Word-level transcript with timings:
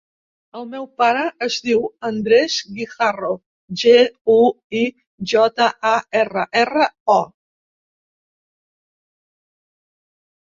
El 0.59 0.63
meu 0.69 0.85
pare 1.01 1.25
es 1.47 1.57
diu 1.65 1.83
Andrés 2.07 2.55
Guijarro: 2.77 3.29
ge, 3.81 3.93
u, 4.37 4.39
i, 4.81 4.81
jota, 5.33 5.69
a, 5.91 5.93
erra, 6.23 6.47
erra, 6.63 6.89
o. 7.19 7.19